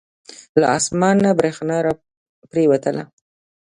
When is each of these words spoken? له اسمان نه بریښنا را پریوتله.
له 0.59 0.67
اسمان 0.77 1.15
نه 1.25 1.31
بریښنا 1.37 1.77
را 1.85 1.93
پریوتله. 2.51 3.03